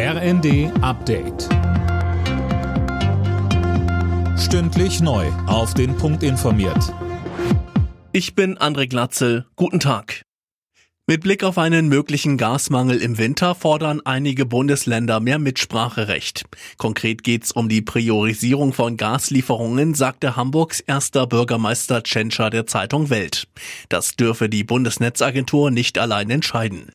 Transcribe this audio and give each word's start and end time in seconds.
RND 0.00 0.70
Update. 0.80 1.48
Stündlich 4.38 5.00
neu. 5.00 5.26
Auf 5.48 5.74
den 5.74 5.96
Punkt 5.96 6.22
informiert. 6.22 6.94
Ich 8.12 8.36
bin 8.36 8.56
André 8.58 8.86
Glatzel. 8.86 9.46
Guten 9.56 9.80
Tag. 9.80 10.22
Mit 11.08 11.22
Blick 11.22 11.42
auf 11.42 11.58
einen 11.58 11.88
möglichen 11.88 12.36
Gasmangel 12.36 13.02
im 13.02 13.18
Winter 13.18 13.56
fordern 13.56 14.00
einige 14.04 14.46
Bundesländer 14.46 15.18
mehr 15.18 15.40
Mitspracherecht. 15.40 16.44
Konkret 16.76 17.24
geht's 17.24 17.50
um 17.50 17.68
die 17.68 17.82
Priorisierung 17.82 18.72
von 18.72 18.96
Gaslieferungen, 18.96 19.94
sagte 19.94 20.36
Hamburgs 20.36 20.78
erster 20.78 21.26
Bürgermeister 21.26 22.04
Tschentscher 22.04 22.50
der 22.50 22.68
Zeitung 22.68 23.10
Welt. 23.10 23.48
Das 23.88 24.14
dürfe 24.14 24.48
die 24.48 24.62
Bundesnetzagentur 24.62 25.72
nicht 25.72 25.98
allein 25.98 26.30
entscheiden. 26.30 26.92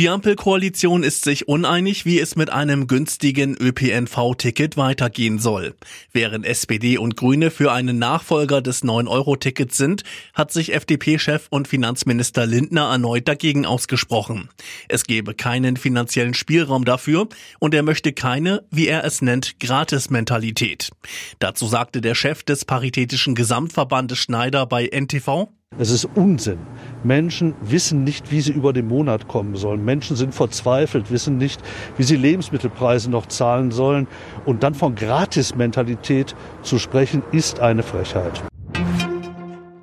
Die 0.00 0.08
Ampelkoalition 0.08 1.02
ist 1.02 1.24
sich 1.24 1.46
uneinig, 1.46 2.06
wie 2.06 2.20
es 2.20 2.34
mit 2.34 2.48
einem 2.48 2.86
günstigen 2.86 3.54
ÖPNV-Ticket 3.54 4.78
weitergehen 4.78 5.38
soll. 5.38 5.74
Während 6.10 6.46
SPD 6.46 6.96
und 6.96 7.18
Grüne 7.18 7.50
für 7.50 7.70
einen 7.70 7.98
Nachfolger 7.98 8.62
des 8.62 8.82
9-Euro-Tickets 8.82 9.76
sind, 9.76 10.04
hat 10.32 10.52
sich 10.52 10.72
FDP-Chef 10.72 11.48
und 11.50 11.68
Finanzminister 11.68 12.46
Lindner 12.46 12.90
erneut 12.90 13.28
dagegen 13.28 13.66
ausgesprochen. 13.66 14.48
Es 14.88 15.04
gebe 15.04 15.34
keinen 15.34 15.76
finanziellen 15.76 16.32
Spielraum 16.32 16.86
dafür 16.86 17.28
und 17.58 17.74
er 17.74 17.82
möchte 17.82 18.14
keine, 18.14 18.62
wie 18.70 18.86
er 18.86 19.04
es 19.04 19.20
nennt, 19.20 19.60
Gratis-Mentalität. 19.60 20.92
Dazu 21.40 21.66
sagte 21.66 22.00
der 22.00 22.14
Chef 22.14 22.42
des 22.42 22.64
Paritätischen 22.64 23.34
Gesamtverbandes 23.34 24.16
Schneider 24.16 24.64
bei 24.64 24.86
NTV, 24.86 25.50
es 25.78 25.90
ist 25.90 26.06
Unsinn. 26.16 26.58
Menschen 27.04 27.54
wissen 27.60 28.04
nicht, 28.04 28.30
wie 28.30 28.40
sie 28.40 28.52
über 28.52 28.72
den 28.72 28.88
Monat 28.88 29.28
kommen 29.28 29.56
sollen. 29.56 29.84
Menschen 29.84 30.16
sind 30.16 30.34
verzweifelt, 30.34 31.10
wissen 31.10 31.38
nicht, 31.38 31.60
wie 31.96 32.02
sie 32.02 32.16
Lebensmittelpreise 32.16 33.10
noch 33.10 33.26
zahlen 33.26 33.70
sollen. 33.70 34.06
Und 34.44 34.62
dann 34.62 34.74
von 34.74 34.94
Gratis-Mentalität 34.94 36.34
zu 36.62 36.78
sprechen, 36.78 37.22
ist 37.32 37.60
eine 37.60 37.82
Frechheit. 37.82 38.42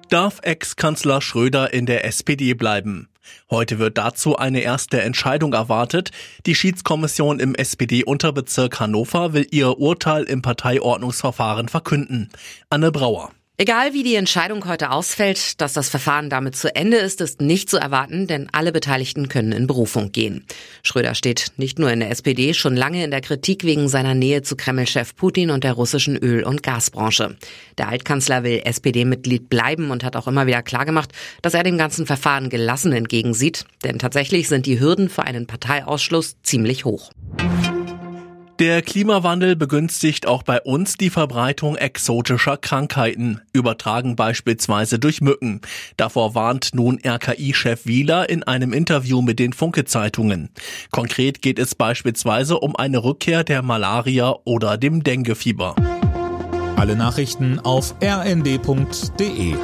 Darf 0.09 0.39
Ex-Kanzler 0.41 1.21
Schröder 1.21 1.73
in 1.73 1.85
der 1.85 2.05
SPD 2.05 2.53
bleiben? 2.53 3.09
Heute 3.49 3.79
wird 3.79 3.97
dazu 3.97 4.37
eine 4.37 4.61
erste 4.61 5.01
Entscheidung 5.01 5.53
erwartet. 5.53 6.11
Die 6.45 6.55
Schiedskommission 6.55 7.39
im 7.39 7.55
SPD-Unterbezirk 7.55 8.79
Hannover 8.79 9.33
will 9.33 9.47
ihr 9.51 9.79
Urteil 9.79 10.23
im 10.23 10.41
Parteiordnungsverfahren 10.41 11.67
verkünden. 11.67 12.29
Anne 12.69 12.91
Brauer. 12.91 13.31
Egal 13.59 13.95
wie 13.95 14.03
die 14.03 14.13
Entscheidung 14.13 14.67
heute 14.67 14.91
ausfällt, 14.91 15.59
dass 15.61 15.73
das 15.73 15.89
Verfahren 15.89 16.29
damit 16.29 16.55
zu 16.55 16.75
Ende 16.75 16.97
ist, 16.97 17.21
ist 17.21 17.41
nicht 17.41 17.71
zu 17.71 17.77
erwarten, 17.77 18.27
denn 18.27 18.49
alle 18.51 18.71
Beteiligten 18.71 19.29
können 19.29 19.51
in 19.51 19.65
Berufung 19.65 20.11
gehen. 20.11 20.45
Schröder 20.83 21.15
steht 21.15 21.53
nicht 21.57 21.79
nur 21.79 21.91
in 21.91 21.99
der 21.99 22.11
SPD, 22.11 22.53
schon 22.53 22.75
lange 22.75 23.03
in 23.03 23.09
der 23.09 23.21
Kritik 23.21 23.63
wegen 23.63 23.89
seiner 23.89 24.13
Nähe 24.13 24.43
zu 24.43 24.55
Kreml-Chef 24.55 25.15
Putin 25.15 25.49
und 25.49 25.63
der 25.63 25.73
russischen 25.73 26.15
Öl- 26.17 26.43
und 26.43 26.61
Gasbranche. 26.61 27.35
Der 27.79 27.87
Altkanzler 27.87 28.43
will 28.43 28.61
SPD-Mitglied 28.63 29.49
bleiben 29.49 29.89
und 29.89 30.03
hat 30.03 30.15
auch 30.15 30.27
immer 30.27 30.45
wieder 30.45 30.61
klargemacht, 30.61 31.11
dass 31.41 31.55
er 31.55 31.63
dem 31.63 31.79
ganzen 31.79 32.05
Verfahren 32.05 32.51
gelassen 32.51 32.91
entgegensieht, 32.91 33.65
denn 33.83 33.97
tatsächlich 33.97 34.49
sind 34.49 34.67
die 34.67 34.79
Hürden 34.79 35.09
für 35.09 35.23
einen 35.23 35.47
Parteiausschluss 35.47 36.35
ziemlich 36.43 36.85
hoch. 36.85 37.09
Der 38.59 38.81
Klimawandel 38.81 39.55
begünstigt 39.55 40.25
auch 40.25 40.41
bei 40.41 40.59
uns 40.59 40.97
die 40.97 41.11
Verbreitung 41.11 41.75
exotischer 41.75 42.57
Krankheiten, 42.57 43.39
übertragen 43.53 44.15
beispielsweise 44.15 44.97
durch 44.97 45.21
Mücken. 45.21 45.61
Davor 45.95 46.33
warnt 46.33 46.71
nun 46.73 46.99
RKI-Chef 47.05 47.85
Wieler 47.85 48.29
in 48.29 48.41
einem 48.41 48.73
Interview 48.73 49.21
mit 49.21 49.37
den 49.37 49.53
Funke-Zeitungen. 49.53 50.49
Konkret 50.89 51.43
geht 51.43 51.59
es 51.59 51.75
beispielsweise 51.75 52.57
um 52.57 52.75
eine 52.75 53.03
Rückkehr 53.03 53.43
der 53.43 53.61
Malaria 53.61 54.35
oder 54.43 54.77
dem 54.77 55.03
Denguefieber. 55.03 55.75
Alle 56.77 56.95
Nachrichten 56.95 57.59
auf 57.59 57.93
rnd.de 58.01 59.55